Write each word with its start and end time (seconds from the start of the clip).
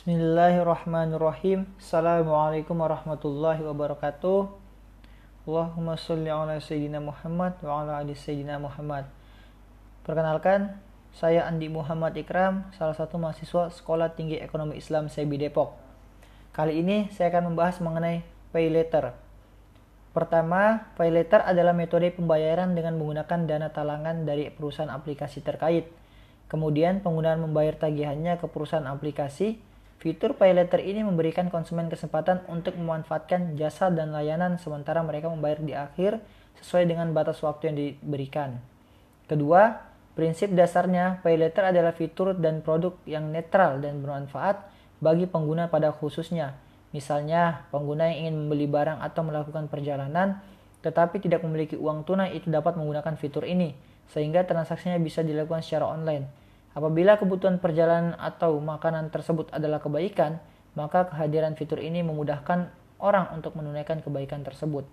Bismillahirrahmanirrahim. 0.00 1.68
Assalamualaikum 1.76 2.72
warahmatullahi 2.72 3.60
wabarakatuh. 3.60 4.48
Allahumma 5.44 5.92
sholli 6.00 6.32
ala 6.32 6.56
sayyidina 6.56 7.04
Muhammad 7.04 7.60
wa 7.60 7.84
ala 7.84 8.00
ali 8.00 8.16
sayyidina 8.16 8.56
Muhammad. 8.56 9.04
Perkenalkan, 10.00 10.80
saya 11.12 11.44
Andi 11.44 11.68
Muhammad 11.68 12.16
Ikram, 12.16 12.64
salah 12.72 12.96
satu 12.96 13.20
mahasiswa 13.20 13.68
Sekolah 13.68 14.16
Tinggi 14.16 14.40
Ekonomi 14.40 14.80
Islam 14.80 15.12
SEBI 15.12 15.36
Depok. 15.36 15.76
Kali 16.56 16.80
ini 16.80 17.12
saya 17.12 17.28
akan 17.36 17.52
membahas 17.52 17.84
mengenai 17.84 18.24
pay 18.56 18.72
letter. 18.72 19.12
Pertama, 20.16 20.88
pay 20.96 21.12
letter 21.12 21.44
adalah 21.44 21.76
metode 21.76 22.08
pembayaran 22.16 22.72
dengan 22.72 22.96
menggunakan 22.96 23.44
dana 23.44 23.68
talangan 23.68 24.24
dari 24.24 24.48
perusahaan 24.48 24.88
aplikasi 24.88 25.44
terkait. 25.44 25.92
Kemudian 26.48 27.04
penggunaan 27.04 27.44
membayar 27.44 27.76
tagihannya 27.76 28.40
ke 28.40 28.48
perusahaan 28.48 28.88
aplikasi 28.88 29.68
Fitur 30.00 30.32
pay 30.32 30.56
letter 30.56 30.80
ini 30.80 31.04
memberikan 31.04 31.52
konsumen 31.52 31.92
kesempatan 31.92 32.40
untuk 32.48 32.72
memanfaatkan 32.80 33.60
jasa 33.60 33.92
dan 33.92 34.16
layanan 34.16 34.56
sementara 34.56 35.04
mereka 35.04 35.28
membayar 35.28 35.60
di 35.60 35.76
akhir 35.76 36.24
sesuai 36.56 36.88
dengan 36.88 37.12
batas 37.12 37.36
waktu 37.44 37.68
yang 37.68 37.76
diberikan. 37.76 38.64
Kedua, 39.28 39.76
prinsip 40.16 40.56
dasarnya 40.56 41.20
pay 41.20 41.36
letter 41.36 41.68
adalah 41.68 41.92
fitur 41.92 42.32
dan 42.32 42.64
produk 42.64 42.96
yang 43.04 43.28
netral 43.28 43.76
dan 43.84 44.00
bermanfaat 44.00 44.64
bagi 45.04 45.28
pengguna 45.28 45.68
pada 45.68 45.92
khususnya. 45.92 46.56
Misalnya, 46.96 47.68
pengguna 47.68 48.08
yang 48.08 48.24
ingin 48.24 48.34
membeli 48.40 48.72
barang 48.72 49.04
atau 49.04 49.20
melakukan 49.20 49.68
perjalanan 49.68 50.40
tetapi 50.80 51.20
tidak 51.20 51.44
memiliki 51.44 51.76
uang 51.76 52.08
tunai 52.08 52.32
itu 52.32 52.48
dapat 52.48 52.72
menggunakan 52.80 53.20
fitur 53.20 53.44
ini 53.44 53.76
sehingga 54.08 54.48
transaksinya 54.48 54.96
bisa 54.96 55.20
dilakukan 55.20 55.60
secara 55.60 55.92
online. 55.92 56.39
Apabila 56.70 57.18
kebutuhan 57.18 57.58
perjalanan 57.58 58.14
atau 58.14 58.62
makanan 58.62 59.10
tersebut 59.10 59.50
adalah 59.50 59.82
kebaikan, 59.82 60.38
maka 60.78 61.10
kehadiran 61.10 61.58
fitur 61.58 61.82
ini 61.82 62.06
memudahkan 62.06 62.70
orang 63.02 63.34
untuk 63.34 63.58
menunaikan 63.58 63.98
kebaikan 63.98 64.46
tersebut. 64.46 64.86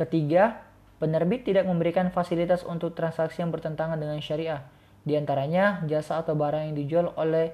Ketiga, 0.00 0.64
penerbit 0.96 1.44
tidak 1.44 1.68
memberikan 1.68 2.08
fasilitas 2.08 2.64
untuk 2.64 2.96
transaksi 2.96 3.44
yang 3.44 3.52
bertentangan 3.52 4.00
dengan 4.00 4.16
syariah. 4.24 4.64
Di 5.04 5.20
antaranya, 5.20 5.84
jasa 5.84 6.24
atau 6.24 6.32
barang 6.32 6.72
yang 6.72 6.76
dijual 6.78 7.12
oleh 7.20 7.52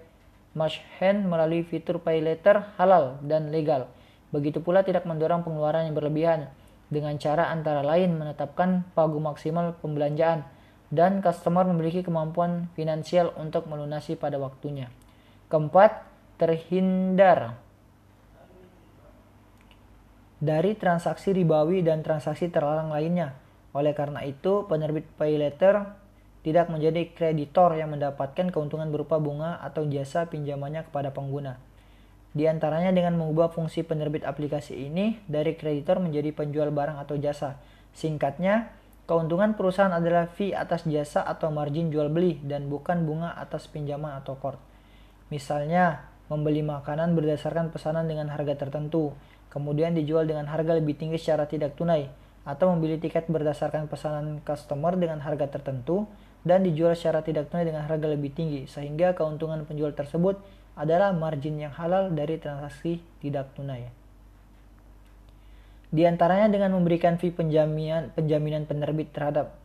Mashhen 0.54 1.30
melalui 1.30 1.62
fitur 1.62 2.02
pay 2.02 2.18
letter 2.18 2.74
halal 2.78 3.18
dan 3.22 3.54
legal. 3.54 3.86
Begitu 4.30 4.62
pula 4.62 4.82
tidak 4.86 5.06
mendorong 5.06 5.42
pengeluaran 5.42 5.90
yang 5.90 5.94
berlebihan 5.94 6.50
dengan 6.90 7.14
cara 7.22 7.50
antara 7.54 7.86
lain 7.86 8.18
menetapkan 8.18 8.82
pagu 8.94 9.18
maksimal 9.22 9.78
pembelanjaan 9.78 10.42
dan 10.90 11.22
customer 11.22 11.62
memiliki 11.66 12.02
kemampuan 12.02 12.66
finansial 12.74 13.30
untuk 13.38 13.70
melunasi 13.70 14.18
pada 14.18 14.36
waktunya. 14.42 14.90
Keempat, 15.46 16.02
terhindar 16.36 17.58
dari 20.42 20.74
transaksi 20.74 21.30
ribawi 21.30 21.86
dan 21.86 22.02
transaksi 22.02 22.50
terlarang 22.50 22.90
lainnya. 22.90 23.38
Oleh 23.70 23.94
karena 23.94 24.26
itu, 24.26 24.66
penerbit 24.66 25.06
pay 25.14 25.38
letter 25.38 25.86
tidak 26.40 26.72
menjadi 26.72 27.12
kreditor 27.12 27.76
yang 27.76 27.92
mendapatkan 27.92 28.48
keuntungan 28.48 28.88
berupa 28.88 29.20
bunga 29.20 29.60
atau 29.60 29.84
jasa 29.86 30.26
pinjamannya 30.26 30.88
kepada 30.88 31.12
pengguna. 31.12 31.60
Di 32.32 32.48
antaranya 32.48 32.94
dengan 32.94 33.18
mengubah 33.20 33.52
fungsi 33.52 33.84
penerbit 33.84 34.24
aplikasi 34.24 34.88
ini 34.88 35.20
dari 35.28 35.58
kreditor 35.58 36.00
menjadi 36.00 36.32
penjual 36.32 36.72
barang 36.72 36.96
atau 37.02 37.20
jasa. 37.20 37.60
Singkatnya, 37.92 38.72
Keuntungan 39.10 39.58
perusahaan 39.58 39.90
adalah 39.90 40.30
fee 40.30 40.54
atas 40.54 40.86
jasa 40.86 41.26
atau 41.26 41.50
margin 41.50 41.90
jual 41.90 42.06
beli 42.14 42.38
dan 42.46 42.70
bukan 42.70 43.02
bunga 43.02 43.34
atas 43.34 43.66
pinjaman 43.66 44.14
atau 44.22 44.38
kort. 44.38 44.62
Misalnya, 45.34 46.06
membeli 46.30 46.62
makanan 46.62 47.18
berdasarkan 47.18 47.74
pesanan 47.74 48.06
dengan 48.06 48.30
harga 48.30 48.54
tertentu, 48.54 49.10
kemudian 49.50 49.98
dijual 49.98 50.30
dengan 50.30 50.46
harga 50.46 50.78
lebih 50.78 50.94
tinggi 50.94 51.18
secara 51.18 51.50
tidak 51.50 51.74
tunai, 51.74 52.06
atau 52.46 52.70
membeli 52.70 53.02
tiket 53.02 53.26
berdasarkan 53.26 53.90
pesanan 53.90 54.46
customer 54.46 54.94
dengan 54.94 55.18
harga 55.26 55.58
tertentu 55.58 56.06
dan 56.46 56.62
dijual 56.62 56.94
secara 56.94 57.26
tidak 57.26 57.50
tunai 57.50 57.66
dengan 57.66 57.82
harga 57.90 58.06
lebih 58.06 58.30
tinggi, 58.30 58.70
sehingga 58.70 59.18
keuntungan 59.18 59.66
penjual 59.66 59.90
tersebut 59.90 60.38
adalah 60.78 61.10
margin 61.10 61.58
yang 61.58 61.74
halal 61.74 62.14
dari 62.14 62.38
transaksi 62.38 63.02
tidak 63.18 63.58
tunai. 63.58 63.90
Di 65.90 66.06
antaranya 66.06 66.46
dengan 66.46 66.78
memberikan 66.78 67.18
fee 67.18 67.34
penjaminan, 67.34 68.14
penjaminan 68.14 68.62
penerbit 68.62 69.10
terhadap 69.10 69.58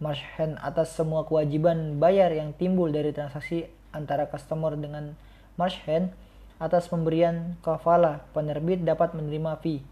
Marshand 0.00 0.56
atas 0.64 0.96
semua 0.96 1.28
kewajiban 1.28 2.00
bayar 2.00 2.32
yang 2.32 2.56
timbul 2.56 2.88
dari 2.88 3.12
transaksi 3.12 3.68
antara 3.92 4.24
customer 4.24 4.72
dengan 4.72 5.12
Marshand 5.60 6.16
atas 6.56 6.88
pemberian 6.88 7.60
kafala 7.60 8.24
penerbit 8.32 8.88
dapat 8.88 9.12
menerima 9.12 9.60
fee. 9.60 9.84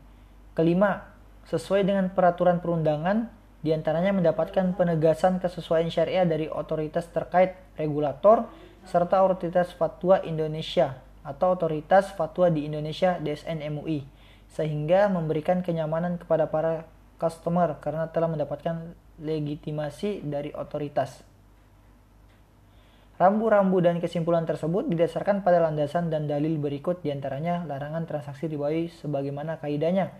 Kelima, 0.56 1.04
sesuai 1.52 1.84
dengan 1.84 2.08
peraturan 2.08 2.64
perundangan, 2.64 3.28
di 3.60 3.76
antaranya 3.76 4.16
mendapatkan 4.16 4.72
penegasan 4.76 5.36
kesesuaian 5.36 5.92
syariah 5.92 6.24
dari 6.24 6.48
otoritas 6.48 7.12
terkait 7.12 7.60
regulator 7.76 8.48
serta 8.88 9.20
otoritas 9.20 9.72
fatwa 9.76 10.20
Indonesia 10.24 10.96
atau 11.24 11.56
otoritas 11.56 12.12
fatwa 12.16 12.48
di 12.48 12.68
Indonesia 12.68 13.16
DSN 13.20 13.64
MUI 13.72 14.23
sehingga 14.52 15.08
memberikan 15.08 15.64
kenyamanan 15.64 16.20
kepada 16.20 16.50
para 16.50 16.84
customer 17.16 17.78
karena 17.80 18.10
telah 18.12 18.28
mendapatkan 18.28 18.92
legitimasi 19.22 20.26
dari 20.26 20.50
otoritas. 20.52 21.22
Rambu-rambu 23.14 23.78
dan 23.78 24.02
kesimpulan 24.02 24.42
tersebut 24.42 24.90
didasarkan 24.90 25.46
pada 25.46 25.62
landasan 25.62 26.10
dan 26.10 26.26
dalil 26.26 26.58
berikut 26.58 26.98
di 26.98 27.14
antaranya 27.14 27.62
larangan 27.62 28.10
transaksi 28.10 28.50
ribawi 28.50 28.90
sebagaimana 28.90 29.62
kaidahnya. 29.62 30.10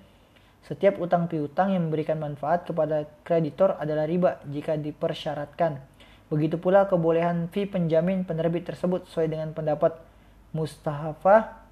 Setiap 0.62 1.02
utang 1.02 1.26
piutang 1.26 1.74
yang 1.74 1.90
memberikan 1.90 2.22
manfaat 2.22 2.70
kepada 2.70 3.04
kreditor 3.26 3.74
adalah 3.82 4.06
riba 4.06 4.38
jika 4.46 4.78
dipersyaratkan. 4.78 5.82
Begitu 6.30 6.56
pula 6.56 6.86
kebolehan 6.86 7.50
fee 7.50 7.66
penjamin 7.66 8.22
penerbit 8.22 8.64
tersebut 8.64 9.04
sesuai 9.10 9.26
dengan 9.28 9.50
pendapat 9.50 9.98
Mustahafah 10.54 11.63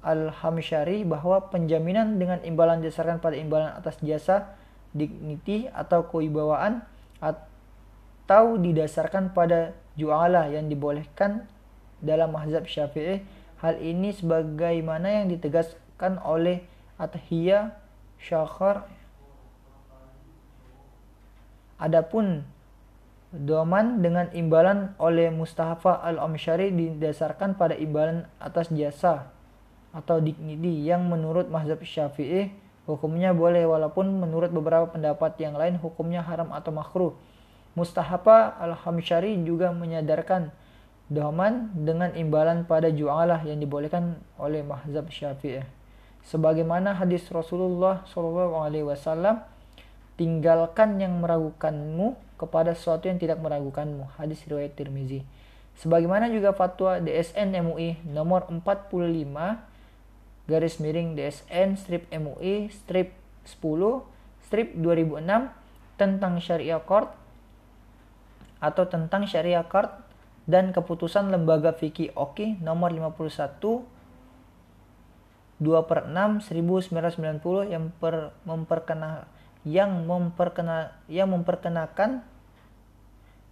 Al-Hamsyari 0.00 1.04
bahwa 1.04 1.52
penjaminan 1.52 2.16
dengan 2.16 2.40
imbalan 2.40 2.80
didasarkan 2.80 3.20
pada 3.20 3.36
imbalan 3.36 3.76
atas 3.76 4.00
jasa, 4.00 4.56
dignity 4.96 5.68
atau 5.68 6.08
kewibawaan 6.08 6.80
atau 7.20 8.56
didasarkan 8.56 9.36
pada 9.36 9.76
jualah 10.00 10.48
yang 10.48 10.72
dibolehkan 10.72 11.44
dalam 12.00 12.32
mazhab 12.32 12.64
Syafi'i. 12.64 13.20
Hal 13.60 13.76
ini 13.76 14.16
sebagaimana 14.16 15.20
yang 15.20 15.26
ditegaskan 15.28 16.16
oleh 16.24 16.64
Athiyah 16.96 17.76
Syakhar. 18.16 18.88
Adapun 21.76 22.48
doman 23.36 24.00
dengan 24.00 24.32
imbalan 24.32 24.96
oleh 24.96 25.28
Mustafa 25.28 26.00
Al-Amsyari 26.00 26.72
didasarkan 26.72 27.60
pada 27.60 27.76
imbalan 27.76 28.24
atas 28.40 28.72
jasa 28.72 29.28
atau 29.90 30.22
dignity 30.22 30.86
yang 30.86 31.10
menurut 31.10 31.50
mazhab 31.50 31.82
syafi'i 31.82 32.54
hukumnya 32.86 33.30
boleh 33.30 33.66
walaupun 33.66 34.06
menurut 34.10 34.50
beberapa 34.50 34.90
pendapat 34.90 35.38
yang 35.38 35.54
lain 35.54 35.78
hukumnya 35.78 36.22
haram 36.26 36.50
atau 36.50 36.70
makruh. 36.74 37.12
Mustahapa 37.78 38.58
al-Hamsyari 38.58 39.38
juga 39.46 39.70
menyadarkan 39.70 40.50
doman 41.10 41.70
dengan 41.74 42.10
imbalan 42.14 42.66
pada 42.66 42.90
jualah 42.90 43.42
yang 43.46 43.62
dibolehkan 43.62 44.18
oleh 44.38 44.62
mazhab 44.66 45.06
syafi'i. 45.10 45.62
Sebagaimana 46.26 46.94
hadis 46.98 47.26
Rasulullah 47.30 48.04
SAW, 48.06 49.42
tinggalkan 50.20 51.00
yang 51.00 51.16
meragukanmu 51.18 52.14
kepada 52.36 52.76
sesuatu 52.76 53.08
yang 53.08 53.16
tidak 53.16 53.40
meragukanmu. 53.40 54.20
Hadis 54.20 54.44
riwayat 54.44 54.76
Tirmizi. 54.76 55.24
Sebagaimana 55.80 56.28
juga 56.28 56.52
fatwa 56.52 57.00
DSN 57.00 57.56
MUI 57.64 58.04
nomor 58.04 58.44
45 58.52 59.69
garis 60.50 60.82
miring 60.82 61.14
DSN 61.14 61.78
strip 61.78 62.10
MUI 62.10 62.74
strip 62.74 63.14
10 63.46 63.62
strip 64.42 64.74
2006 64.74 65.22
tentang 65.94 66.42
syariah 66.42 66.82
court 66.82 67.14
atau 68.58 68.84
tentang 68.90 69.30
syariah 69.30 69.62
court 69.62 69.94
dan 70.50 70.74
keputusan 70.74 71.30
lembaga 71.30 71.70
fikih 71.70 72.10
OKI 72.18 72.58
nomor 72.58 72.90
51 72.90 73.86
2 75.60 75.86
per 75.86 76.08
6 76.08 76.50
1990 76.50 77.70
yang 77.70 77.94
per, 78.02 78.34
memperkena 78.42 79.30
yang 79.62 80.08
memperkena 80.08 80.98
yang 81.06 81.30
memperkenakan 81.30 82.26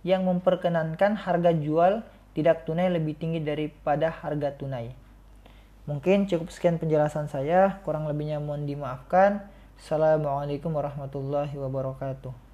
yang 0.03 0.25
memperkenankan 0.25 1.21
harga 1.21 1.53
jual 1.53 2.03
tidak 2.33 2.65
tunai 2.65 2.89
lebih 2.89 3.19
tinggi 3.19 3.43
daripada 3.43 4.09
harga 4.09 4.55
tunai. 4.57 5.08
Mungkin 5.89 6.29
cukup 6.29 6.53
sekian 6.53 6.77
penjelasan 6.77 7.33
saya, 7.33 7.81
kurang 7.81 8.05
lebihnya 8.05 8.37
mohon 8.45 8.69
dimaafkan. 8.69 9.49
Assalamualaikum 9.81 10.69
warahmatullahi 10.69 11.57
wabarakatuh. 11.57 12.48